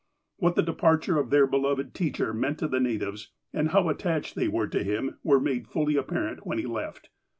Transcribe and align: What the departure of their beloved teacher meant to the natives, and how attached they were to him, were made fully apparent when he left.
What 0.37 0.55
the 0.55 0.63
departure 0.63 1.19
of 1.19 1.29
their 1.29 1.45
beloved 1.45 1.93
teacher 1.93 2.33
meant 2.33 2.57
to 2.57 2.67
the 2.67 2.79
natives, 2.79 3.29
and 3.53 3.69
how 3.69 3.87
attached 3.87 4.33
they 4.33 4.47
were 4.47 4.65
to 4.65 4.83
him, 4.83 5.19
were 5.23 5.39
made 5.39 5.67
fully 5.67 5.95
apparent 5.95 6.43
when 6.43 6.57
he 6.57 6.65
left. 6.65 7.11